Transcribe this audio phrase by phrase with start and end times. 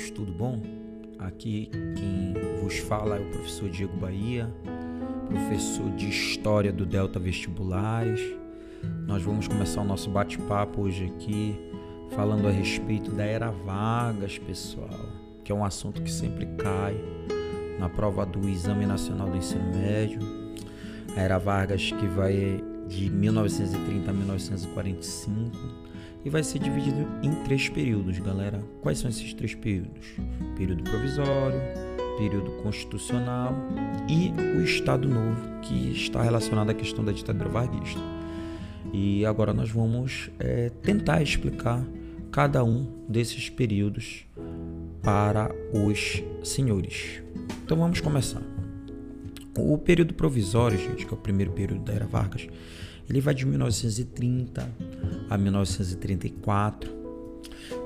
[0.00, 0.62] todos, tudo bom?
[1.18, 4.48] Aqui quem vos fala é o professor Diego Bahia,
[5.28, 8.20] professor de História do Delta Vestibulares.
[9.06, 11.54] Nós vamos começar o nosso bate-papo hoje aqui
[12.10, 14.88] falando a respeito da Era Vargas, pessoal,
[15.44, 16.96] que é um assunto que sempre cai
[17.78, 20.20] na prova do Exame Nacional do Ensino Médio.
[21.14, 25.50] A Era Vargas que vai de 1930 a 1945
[26.24, 28.62] e vai ser dividido em três períodos, galera.
[28.80, 30.06] Quais são esses três períodos?
[30.56, 31.60] Período provisório,
[32.18, 33.54] período constitucional
[34.08, 38.00] e o Estado Novo, que está relacionado à questão da ditadura varguista.
[38.92, 41.82] E agora nós vamos é, tentar explicar
[42.30, 44.26] cada um desses períodos
[45.02, 47.22] para os senhores.
[47.64, 48.42] Então vamos começar.
[49.56, 52.46] O período provisório, gente, que é o primeiro período da Era Vargas,
[53.10, 54.70] ele vai de 1930
[55.28, 57.00] a 1934.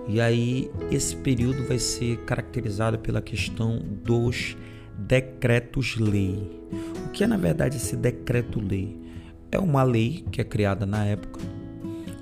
[0.06, 4.56] E aí esse período vai ser caracterizado pela questão dos
[4.98, 6.48] decretos-lei.
[7.06, 8.96] O que é na verdade esse decreto-lei?
[9.50, 11.40] É uma lei que é criada na época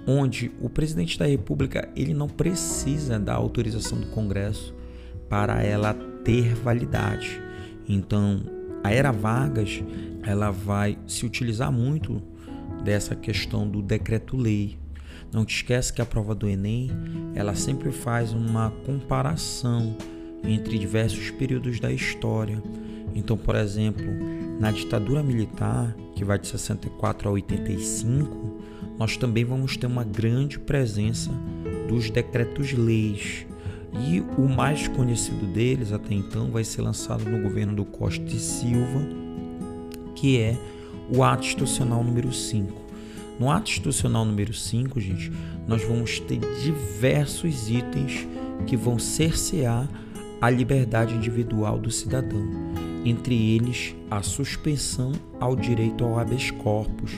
[0.06, 4.75] onde o presidente da República ele não precisa da autorização do Congresso
[5.28, 7.41] para ela ter validade.
[7.89, 8.42] Então,
[8.83, 9.83] a era Vargas,
[10.25, 12.23] ela vai se utilizar muito
[12.84, 14.78] dessa questão do decreto-lei.
[15.33, 16.91] Não te esquece que a prova do Enem,
[17.34, 19.97] ela sempre faz uma comparação
[20.44, 22.62] entre diversos períodos da história.
[23.14, 24.05] Então, por exemplo,
[24.61, 28.61] na ditadura militar, que vai de 64 a 85,
[28.98, 31.30] nós também vamos ter uma grande presença
[31.89, 33.46] dos decretos-leis.
[34.08, 38.39] E o mais conhecido deles até então vai ser lançado no governo do Costa e
[38.39, 39.00] Silva,
[40.14, 40.56] que é
[41.11, 42.83] o ato institucional número 5.
[43.39, 45.33] No ato institucional número 5, gente,
[45.67, 48.27] nós vamos ter diversos itens
[48.67, 49.89] que vão cercear
[50.41, 52.42] a liberdade individual do cidadão,
[53.05, 57.13] entre eles a suspensão ao direito ao habeas corpus.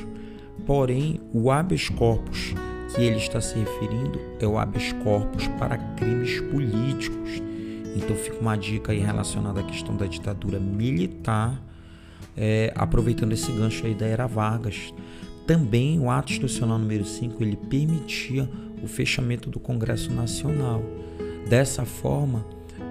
[0.67, 2.55] Porém, o habeas corpus
[2.95, 7.43] que ele está se referindo é o habeas corpus para crimes políticos.
[7.97, 11.61] Então fica uma dica aí relacionada à questão da ditadura militar
[12.37, 14.93] é, aproveitando esse gancho aí da era Vargas.
[15.47, 18.49] Também o ato institucional número 5 ele permitia
[18.83, 20.83] o fechamento do Congresso Nacional.
[21.49, 22.45] Dessa forma,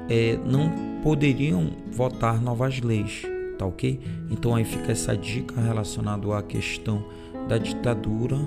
[0.09, 0.71] é, não
[1.01, 3.23] poderiam votar novas leis,
[3.57, 3.99] tá ok?
[4.29, 7.03] Então aí fica essa dica relacionada à questão
[7.47, 8.37] da ditadura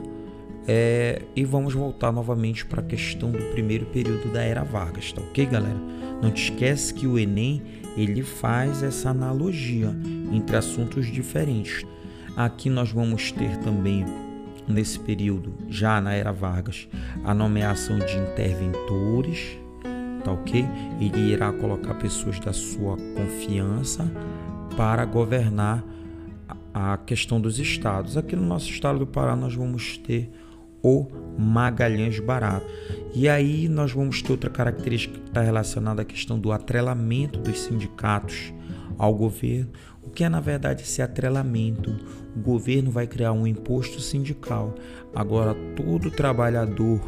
[0.68, 5.20] é, e vamos voltar novamente para a questão do primeiro período da era Vargas, tá
[5.20, 5.78] ok, galera?
[6.20, 7.62] Não te esquece que o Enem
[7.96, 9.94] ele faz essa analogia
[10.32, 11.86] entre assuntos diferentes.
[12.36, 14.04] Aqui nós vamos ter também
[14.68, 16.88] nesse período, já na era Vargas,
[17.24, 19.58] a nomeação de interventores,
[20.24, 20.66] tá ok?
[21.00, 24.10] Ele irá colocar pessoas da sua confiança
[24.76, 25.84] para governar
[26.74, 28.16] a questão dos estados.
[28.16, 30.30] Aqui no nosso estado do Pará nós vamos ter
[30.82, 31.06] o
[31.38, 32.66] Magalhães Barato.
[33.14, 37.60] E aí nós vamos ter outra característica que está relacionada à questão do atrelamento dos
[37.60, 38.52] sindicatos
[38.98, 39.70] ao governo.
[40.02, 41.94] O que é na verdade esse atrelamento?
[42.34, 44.74] O governo vai criar um imposto sindical.
[45.14, 47.00] Agora todo trabalhador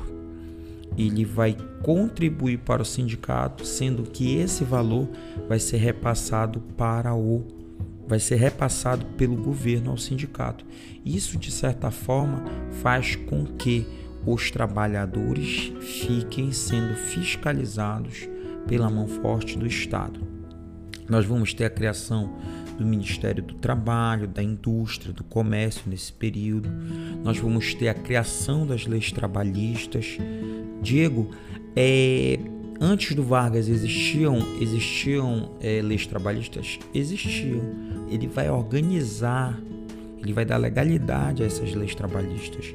[0.97, 5.09] ele vai contribuir para o sindicato, sendo que esse valor
[5.49, 7.45] vai ser repassado para o
[8.09, 10.65] vai ser repassado pelo governo ao sindicato.
[11.05, 12.43] Isso, de certa forma,
[12.83, 13.87] faz com que
[14.27, 18.29] os trabalhadores fiquem sendo fiscalizados
[18.67, 20.21] pela mão forte do Estado.
[21.09, 22.35] Nós vamos ter a criação
[22.77, 26.71] do Ministério do Trabalho, da Indústria, do Comércio nesse período.
[27.25, 30.19] Nós vamos ter a criação das leis trabalhistas.
[30.83, 31.31] Diego,
[31.75, 32.39] é,
[32.81, 36.79] Antes do Vargas existiam existiam é, leis trabalhistas?
[36.95, 37.61] Existiam.
[38.09, 39.59] Ele vai organizar,
[40.23, 42.73] ele vai dar legalidade a essas leis trabalhistas.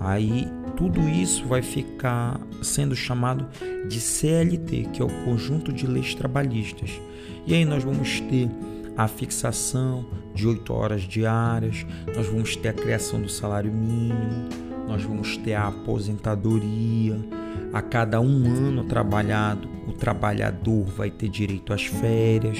[0.00, 0.46] Aí
[0.76, 3.46] tudo isso vai ficar sendo chamado
[3.88, 7.00] de CLT, que é o conjunto de leis trabalhistas.
[7.46, 8.48] E aí nós vamos ter
[8.96, 10.04] a fixação
[10.34, 14.48] de 8 horas diárias, nós vamos ter a criação do salário mínimo,
[14.88, 17.16] nós vamos ter a aposentadoria,
[17.72, 22.58] a cada um ano trabalhado, o trabalhador vai ter direito às férias.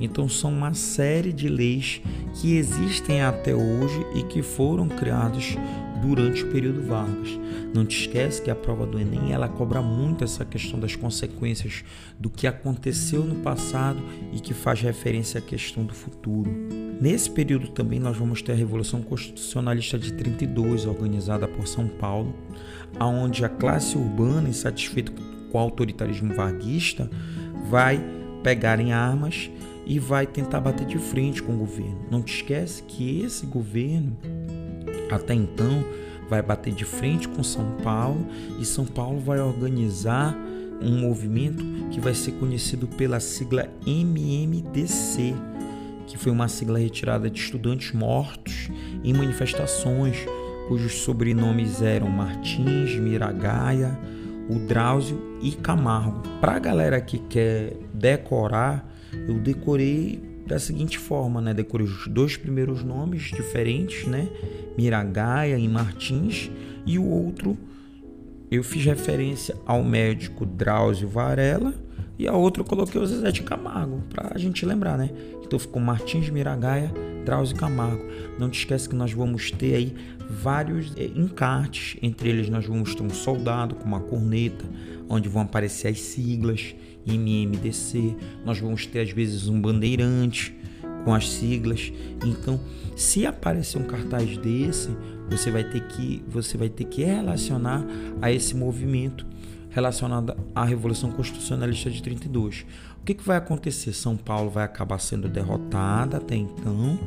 [0.00, 2.00] Então, são uma série de leis
[2.34, 5.56] que existem até hoje e que foram criadas
[6.00, 7.38] durante o período Vargas.
[7.74, 11.84] Não te esquece que a prova do Enem ela cobra muito essa questão das consequências
[12.18, 14.00] do que aconteceu no passado
[14.32, 16.50] e que faz referência à questão do futuro.
[17.00, 22.34] Nesse período também nós vamos ter a Revolução Constitucionalista de 32, organizada por São Paulo,
[22.98, 25.10] aonde a classe urbana, insatisfeita
[25.50, 27.10] com o autoritarismo varguista,
[27.70, 27.98] vai
[28.42, 29.50] pegar em armas
[29.86, 31.98] e vai tentar bater de frente com o governo.
[32.10, 34.14] Não te esquece que esse governo,
[35.10, 35.82] até então,
[36.28, 38.26] vai bater de frente com São Paulo
[38.58, 40.36] e São Paulo vai organizar
[40.82, 45.34] um movimento que vai ser conhecido pela sigla MMDC,
[46.10, 48.68] que foi uma sigla retirada de estudantes mortos
[49.04, 50.16] em manifestações
[50.70, 53.98] cujos sobrenomes eram Martins, Miragaia,
[54.48, 56.22] o Drauzio e Camargo.
[56.40, 58.88] Para a galera que quer decorar,
[59.26, 61.52] eu decorei da seguinte forma, né?
[61.54, 64.28] Decorei os dois primeiros nomes diferentes, né?
[64.78, 66.50] Miragaia e Martins,
[66.86, 67.58] e o outro
[68.50, 71.74] eu fiz referência ao médico Drauzio Varela
[72.20, 75.08] e a outra eu coloquei o Zezé de Camargo, para a gente lembrar, né?
[75.42, 76.92] Então ficou Martins Miragaia,
[77.24, 78.04] Drauzio Camargo.
[78.38, 79.94] Não te esquece que nós vamos ter aí
[80.28, 84.66] vários é, encartes, entre eles nós vamos ter um soldado com uma corneta,
[85.08, 86.74] onde vão aparecer as siglas
[87.06, 88.14] MMDC,
[88.44, 90.54] nós vamos ter às vezes um bandeirante
[91.06, 91.90] com as siglas.
[92.22, 92.60] Então,
[92.94, 94.90] se aparecer um cartaz desse,
[95.30, 97.82] você vai ter que você vai ter que relacionar
[98.20, 99.26] a esse movimento
[99.70, 102.66] relacionado à Revolução Constitucionalista de 32.
[103.00, 103.92] O que, que vai acontecer?
[103.92, 106.98] São Paulo vai acabar sendo derrotada até então,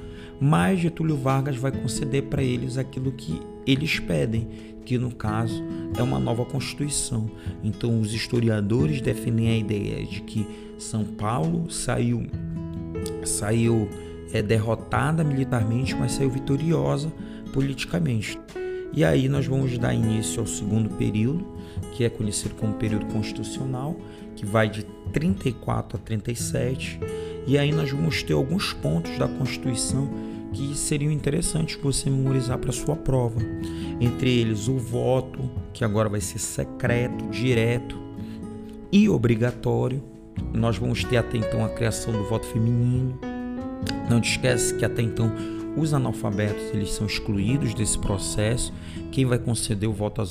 [0.42, 4.48] mas Getúlio Vargas vai conceder para eles aquilo que eles pedem,
[4.86, 5.63] que no caso
[5.98, 7.30] é uma nova Constituição.
[7.63, 12.25] Então, os historiadores defendem a ideia de que São Paulo saiu,
[13.24, 13.88] saiu
[14.33, 17.13] é, derrotada militarmente, mas saiu vitoriosa
[17.54, 18.39] politicamente.
[18.93, 21.45] E aí nós vamos dar início ao segundo período,
[21.93, 23.95] que é conhecido como período constitucional,
[24.35, 26.99] que vai de 34 a 37.
[27.47, 30.07] E aí nós vamos ter alguns pontos da Constituição
[30.53, 33.39] que seriam interessantes você memorizar para sua prova.
[33.99, 37.97] Entre eles o voto, que agora vai ser secreto, direto
[38.91, 40.03] e obrigatório.
[40.53, 43.17] Nós vamos ter até então a criação do voto feminino.
[44.09, 45.31] Não te esquece que até então
[45.75, 48.73] os analfabetos eles são excluídos desse processo.
[49.11, 50.21] Quem vai conceder o voto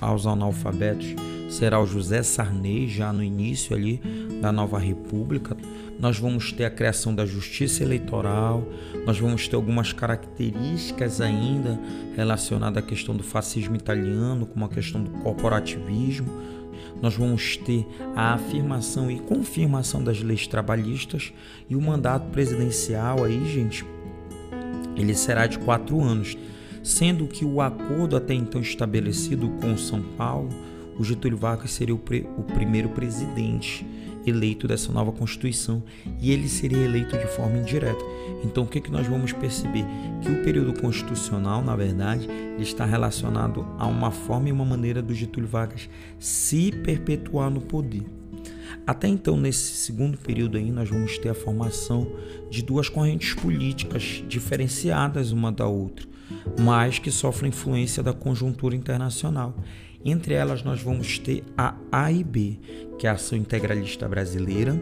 [0.00, 1.14] aos analfabetos
[1.48, 4.00] será o José Sarney, já no início ali
[4.40, 5.56] da nova república.
[5.98, 8.66] Nós vamos ter a criação da justiça eleitoral,
[9.04, 11.78] nós vamos ter algumas características ainda
[12.16, 16.28] relacionadas à questão do fascismo italiano, como a questão do corporativismo.
[17.02, 17.86] Nós vamos ter
[18.16, 21.32] a afirmação e confirmação das leis trabalhistas
[21.68, 23.84] e o mandato presidencial aí, gente,
[25.00, 26.36] ele será de quatro anos,
[26.82, 30.48] sendo que o acordo até então estabelecido com São Paulo,
[30.98, 33.86] o Getúlio Vargas seria o, pre, o primeiro presidente
[34.26, 35.82] eleito dessa nova Constituição
[36.20, 38.04] e ele seria eleito de forma indireta.
[38.44, 39.84] Então, o que, que nós vamos perceber?
[40.20, 45.14] Que o período constitucional, na verdade, está relacionado a uma forma e uma maneira do
[45.14, 45.88] Getúlio Vargas
[46.18, 48.19] se perpetuar no poder.
[48.86, 52.10] Até então, nesse segundo período aí, nós vamos ter a formação
[52.50, 56.06] de duas correntes políticas diferenciadas uma da outra,
[56.60, 59.54] mas que sofrem influência da conjuntura internacional.
[60.04, 62.58] Entre elas, nós vamos ter a AIB,
[62.98, 64.74] que é a Ação Integralista Brasileira,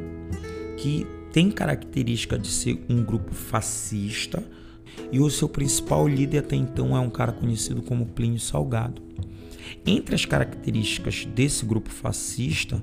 [0.76, 4.42] que tem característica de ser um grupo fascista
[5.12, 9.02] e o seu principal líder até então é um cara conhecido como Plínio Salgado.
[9.86, 12.82] Entre as características desse grupo fascista,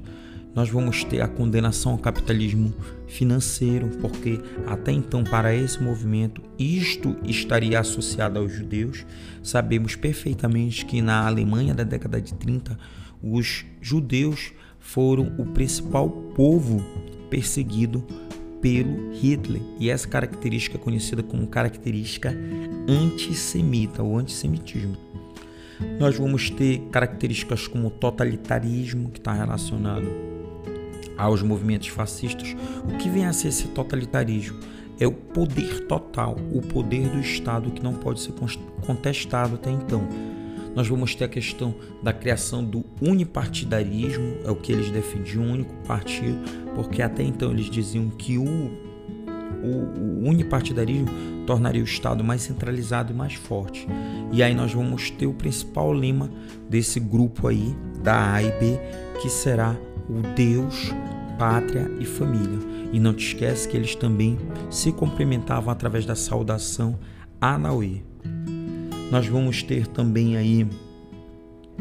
[0.56, 2.74] nós vamos ter a condenação ao capitalismo
[3.08, 9.06] financeiro, porque até então, para esse movimento, isto estaria associado aos judeus.
[9.44, 12.80] Sabemos perfeitamente que na Alemanha da década de 30,
[13.22, 16.82] os judeus foram o principal povo
[17.30, 18.06] perseguido
[18.62, 19.62] pelo Hitler.
[19.78, 22.34] E essa característica é conhecida como característica
[22.88, 24.96] antissemita, ou antissemitismo.
[26.00, 30.25] Nós vamos ter características como totalitarismo, que está relacionado
[31.18, 34.60] aos movimentos fascistas, o que vem a ser esse totalitarismo?
[35.00, 38.34] É o poder total, o poder do Estado que não pode ser
[38.86, 40.08] contestado até então.
[40.76, 45.52] Nós vamos ter a questão da criação do unipartidarismo, é o que eles defendiam, um
[45.54, 46.38] único partido,
[46.76, 51.08] porque até então eles diziam que o, o, o unipartidarismo
[51.46, 53.88] tornaria o Estado mais centralizado e mais forte.
[54.34, 56.30] E aí nós vamos ter o principal lema
[56.70, 58.80] desse grupo aí, da A e B,
[59.22, 59.78] que será
[60.10, 60.92] o Deus,
[61.38, 62.60] pátria e família.
[62.92, 64.38] E não te esquece que eles também
[64.70, 66.98] se cumprimentavam através da saudação
[67.42, 68.02] Anauê.
[69.12, 70.68] Nós vamos ter também aí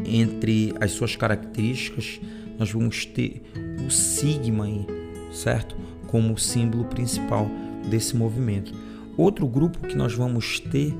[0.03, 2.19] entre as suas características,
[2.59, 3.41] nós vamos ter
[3.85, 4.85] o sigma aí,
[5.31, 5.75] certo?
[6.07, 7.49] Como símbolo principal
[7.89, 8.73] desse movimento.
[9.17, 10.93] Outro grupo que nós vamos ter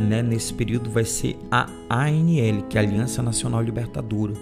[0.00, 4.32] né, nesse período vai ser a ANL, que é a Aliança Nacional Libertadora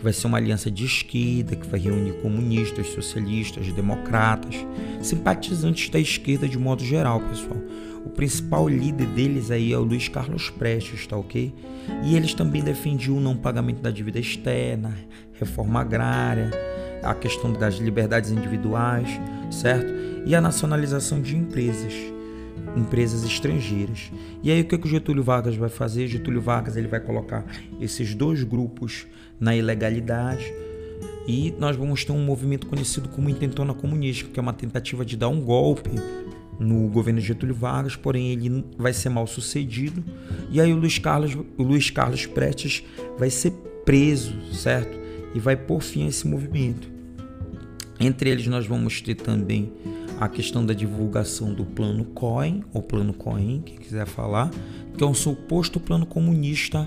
[0.00, 4.54] que vai ser uma aliança de esquerda, que vai reunir comunistas, socialistas, democratas,
[5.02, 7.58] simpatizantes da esquerda de modo geral, pessoal.
[8.06, 11.54] O principal líder deles aí é o Luiz Carlos Prestes, tá ok?
[12.02, 14.96] E eles também defendiam o não pagamento da dívida externa,
[15.34, 16.50] reforma agrária,
[17.02, 19.92] a questão das liberdades individuais, certo?
[20.24, 21.92] E a nacionalização de empresas
[22.76, 24.10] empresas estrangeiras.
[24.42, 26.06] E aí o que, que o Getúlio Vargas vai fazer?
[26.06, 27.44] Getúlio Vargas ele vai colocar
[27.80, 29.06] esses dois grupos
[29.38, 30.52] na ilegalidade
[31.26, 35.16] e nós vamos ter um movimento conhecido como intentona comunista, que é uma tentativa de
[35.16, 35.90] dar um golpe
[36.58, 40.04] no governo Getúlio Vargas, porém ele vai ser mal sucedido.
[40.50, 42.84] E aí o Luiz Carlos, o Luiz Carlos Prestes
[43.18, 43.52] vai ser
[43.84, 44.98] preso, certo?
[45.34, 46.90] E vai por fim a esse movimento.
[47.98, 49.72] Entre eles nós vamos ter também
[50.20, 54.50] a questão da divulgação do plano Cohen, ou plano Cohen, quem quiser falar,
[54.94, 56.86] que é um suposto plano comunista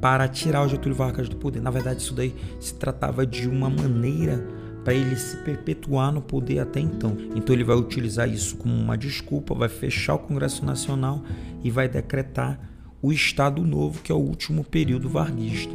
[0.00, 1.60] para tirar o Getúlio Vargas do poder.
[1.60, 4.42] Na verdade, isso daí se tratava de uma maneira
[4.82, 7.18] para ele se perpetuar no poder até então.
[7.34, 11.22] Então ele vai utilizar isso como uma desculpa, vai fechar o Congresso Nacional
[11.62, 12.58] e vai decretar
[13.02, 15.74] o Estado Novo, que é o último período varguista,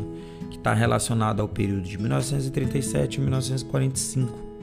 [0.50, 4.55] que está relacionado ao período de 1937 e 1945.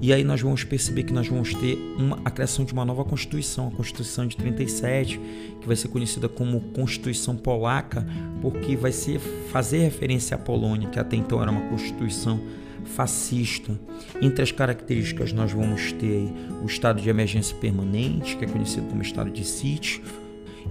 [0.00, 3.04] E aí nós vamos perceber que nós vamos ter uma, a criação de uma nova
[3.04, 5.20] Constituição, a Constituição de 37,
[5.60, 8.06] que vai ser conhecida como Constituição Polaca,
[8.42, 12.40] porque vai ser fazer referência à Polônia, que até então era uma Constituição
[12.84, 13.78] fascista.
[14.20, 16.28] Entre as características nós vamos ter
[16.62, 20.02] o estado de emergência permanente, que é conhecido como estado de sítio,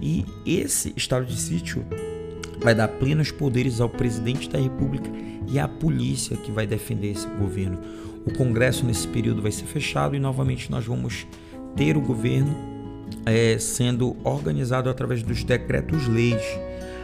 [0.00, 1.84] e esse estado de sítio
[2.60, 5.10] vai dar plenos poderes ao presidente da República
[5.46, 7.78] e à polícia que vai defender esse governo.
[8.26, 11.26] O Congresso nesse período vai ser fechado e novamente nós vamos
[11.76, 12.54] ter o governo
[13.26, 16.42] é, sendo organizado através dos decretos-leis.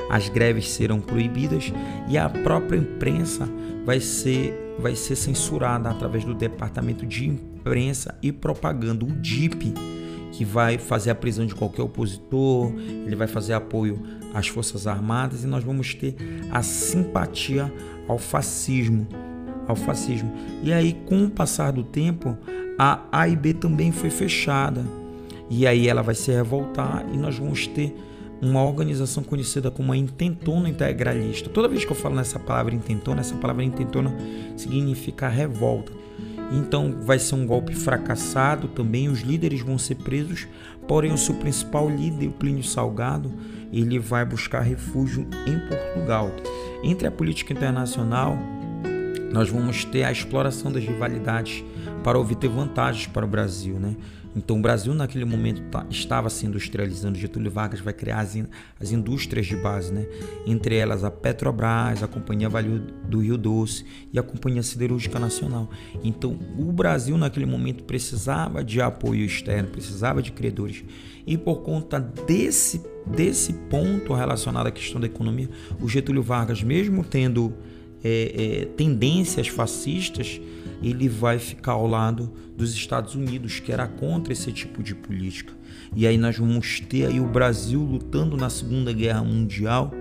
[0.08, 1.72] As greves serão proibidas
[2.08, 3.48] e a própria imprensa
[3.84, 9.72] vai ser, vai ser censurada através do Departamento de Imprensa e Propaganda, o DIP,
[10.32, 12.72] que vai fazer a prisão de qualquer opositor,
[13.06, 16.16] ele vai fazer apoio às Forças Armadas e nós vamos ter
[16.50, 17.72] a simpatia
[18.08, 19.06] ao fascismo
[19.70, 20.32] ao fascismo.
[20.62, 22.36] E aí, com o passar do tempo,
[22.78, 24.84] a AIB também foi fechada.
[25.48, 27.96] E aí ela vai se revoltar e nós vamos ter
[28.40, 31.50] uma organização conhecida como a intentona integralista.
[31.50, 34.16] Toda vez que eu falo nessa palavra intentona, essa palavra intentona
[34.56, 35.92] significa revolta.
[36.52, 40.48] Então vai ser um golpe fracassado também, os líderes vão ser presos,
[40.88, 43.32] porém o seu principal líder, o Plínio Salgado,
[43.72, 46.30] ele vai buscar refúgio em Portugal.
[46.82, 48.36] Entre a política internacional
[49.30, 51.64] nós vamos ter a exploração das rivalidades
[52.02, 53.96] para obter vantagens para o Brasil, né?
[54.34, 57.18] Então o Brasil naquele momento tá, estava se industrializando.
[57.18, 58.46] Getúlio Vargas vai criar as, in,
[58.78, 60.06] as indústrias de base, né?
[60.46, 65.68] Entre elas a Petrobras, a Companhia Vale do Rio Doce e a Companhia Siderúrgica Nacional.
[66.02, 70.84] Então o Brasil naquele momento precisava de apoio externo, precisava de credores.
[71.26, 75.48] E por conta desse desse ponto relacionado à questão da economia,
[75.80, 77.52] o Getúlio Vargas, mesmo tendo
[78.02, 80.40] é, é, tendências fascistas,
[80.82, 85.52] ele vai ficar ao lado dos Estados Unidos, que era contra esse tipo de política.
[85.94, 89.92] E aí nós vamos ter aí o Brasil lutando na Segunda Guerra Mundial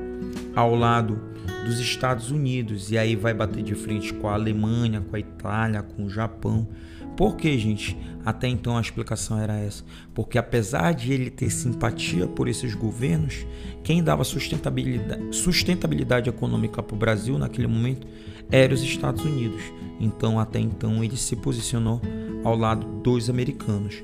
[0.56, 1.29] ao lado
[1.66, 2.92] dos Estados Unidos.
[2.92, 6.68] E aí vai bater de frente com a Alemanha, com a Itália, com o Japão.
[7.16, 7.98] Por que, gente?
[8.24, 9.84] Até então a explicação era essa.
[10.14, 13.46] Porque apesar de ele ter simpatia por esses governos,
[13.84, 18.08] quem dava sustentabilidade, sustentabilidade econômica para o Brasil naquele momento
[18.52, 19.62] eram os Estados Unidos.
[20.00, 22.02] Então, até então, ele se posicionou
[22.44, 24.02] ao lado dos americanos.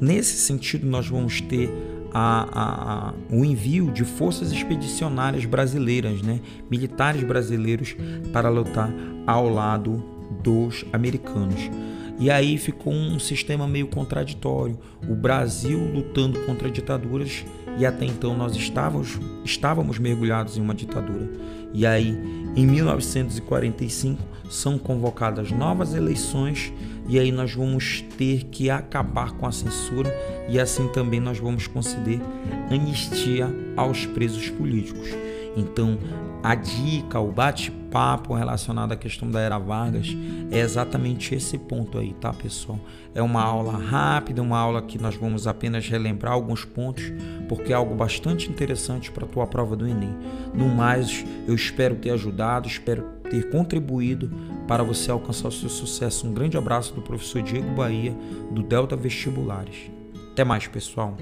[0.00, 1.70] Nesse sentido, nós vamos ter
[2.12, 6.40] a, a, a, o envio de forças expedicionárias brasileiras, né?
[6.70, 7.96] militares brasileiros,
[8.32, 8.92] para lutar
[9.26, 10.02] ao lado
[10.42, 11.70] dos americanos.
[12.20, 14.76] E aí ficou um sistema meio contraditório.
[15.08, 17.44] O Brasil lutando contra ditaduras
[17.78, 21.30] e até então nós estávamos, estávamos mergulhados em uma ditadura.
[21.72, 22.18] E aí,
[22.56, 26.72] em 1945, são convocadas novas eleições
[27.08, 30.14] e aí nós vamos ter que acabar com a censura
[30.48, 32.20] e assim também nós vamos conceder
[32.70, 35.08] anistia aos presos políticos.
[35.56, 35.98] Então,
[36.42, 40.16] a dica, o bate-papo relacionado à questão da Era Vargas
[40.50, 42.78] é exatamente esse ponto aí, tá, pessoal?
[43.12, 47.12] É uma aula rápida, uma aula que nós vamos apenas relembrar alguns pontos,
[47.48, 50.14] porque é algo bastante interessante para a tua prova do Enem.
[50.54, 54.30] No mais, eu espero ter ajudado, espero ter contribuído
[54.66, 56.26] para você alcançar o seu sucesso.
[56.26, 58.14] Um grande abraço do professor Diego Bahia,
[58.50, 59.90] do Delta Vestibulares.
[60.32, 61.16] Até mais, pessoal.